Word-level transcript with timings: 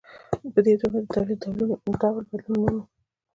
په 0.53 0.59
دې 0.65 0.73
توګه 0.81 0.97
د 1.01 1.05
تولید 1.13 1.39
ډول 2.01 2.23
بدلون 2.31 2.59
مومي. 2.63 2.83